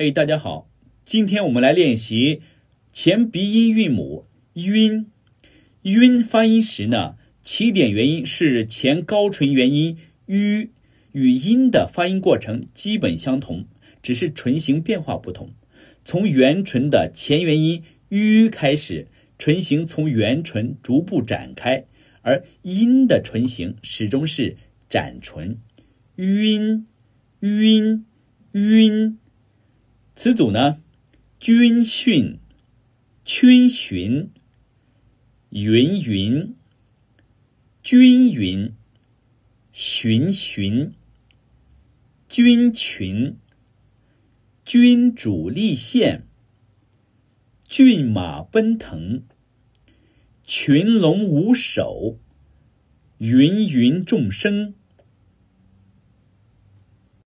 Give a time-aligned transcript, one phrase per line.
[0.00, 0.70] 嘿，大家好，
[1.04, 2.40] 今天我们来练习
[2.92, 5.10] 前鼻音韵母“晕”。
[5.82, 10.70] 晕发音时呢，起点元音是前高唇元音“吁”，
[11.10, 13.66] 与音的发音过程基本相同，
[14.00, 15.50] 只是唇形变化不同。
[16.04, 21.84] 从元唇的前元音“吁”开始，唇形从元唇逐步展开，
[22.22, 24.56] 而音的唇形始终是
[24.88, 25.58] 展唇。
[26.14, 26.86] 晕，
[27.40, 28.04] 晕，
[28.52, 29.18] 晕。
[30.18, 30.82] 词组呢？
[31.38, 32.40] 军训、
[33.24, 34.32] 军巡、
[35.50, 36.56] 云云、
[37.84, 38.74] 军云、
[39.70, 40.92] 巡巡、
[42.28, 43.36] 军群、
[44.64, 46.26] 君主立宪、
[47.64, 49.22] 骏马奔腾、
[50.42, 52.18] 群龙无首、
[53.18, 54.74] 芸芸众生。